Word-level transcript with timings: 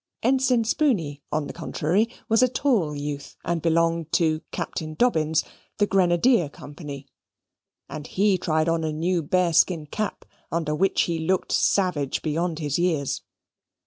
Ensign 0.23 0.63
Spooney, 0.63 1.21
on 1.31 1.45
the 1.45 1.53
contrary, 1.53 2.09
was 2.27 2.41
a 2.41 2.47
tall 2.47 2.95
youth, 2.95 3.35
and 3.45 3.61
belonged 3.61 4.11
to 4.13 4.41
(Captain 4.51 4.95
Dobbin's) 4.95 5.43
the 5.77 5.85
Grenadier 5.85 6.49
Company, 6.49 7.05
and 7.87 8.07
he 8.07 8.35
tried 8.39 8.67
on 8.67 8.83
a 8.83 8.91
new 8.91 9.21
bearskin 9.21 9.85
cap, 9.85 10.25
under 10.51 10.73
which 10.73 11.03
he 11.03 11.19
looked 11.19 11.51
savage 11.51 12.23
beyond 12.23 12.57
his 12.57 12.79
years. 12.79 13.21